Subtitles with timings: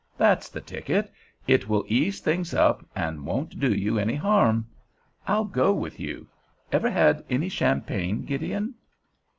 [0.17, 1.11] That's the ticket;
[1.45, 4.65] it will ease things up and won't do you any harm.
[5.27, 6.25] I'll go, with you.
[6.71, 8.73] Ever had any champagne, Gideon?"